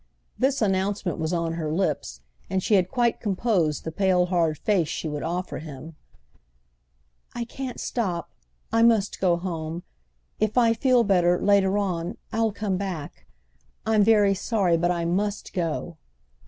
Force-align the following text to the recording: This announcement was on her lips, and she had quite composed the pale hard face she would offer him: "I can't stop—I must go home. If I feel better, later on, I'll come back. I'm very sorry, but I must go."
This 0.35 0.63
announcement 0.63 1.19
was 1.19 1.31
on 1.31 1.53
her 1.53 1.71
lips, 1.71 2.21
and 2.49 2.63
she 2.63 2.73
had 2.73 2.89
quite 2.89 3.19
composed 3.21 3.83
the 3.83 3.91
pale 3.91 4.25
hard 4.25 4.57
face 4.57 4.87
she 4.87 5.07
would 5.07 5.21
offer 5.21 5.59
him: 5.59 5.95
"I 7.35 7.45
can't 7.45 7.79
stop—I 7.79 8.81
must 8.81 9.21
go 9.21 9.37
home. 9.37 9.83
If 10.39 10.57
I 10.57 10.73
feel 10.73 11.03
better, 11.03 11.39
later 11.39 11.77
on, 11.77 12.17
I'll 12.33 12.51
come 12.51 12.77
back. 12.77 13.27
I'm 13.85 14.03
very 14.03 14.33
sorry, 14.33 14.75
but 14.75 14.89
I 14.89 15.05
must 15.05 15.53
go." 15.53 15.97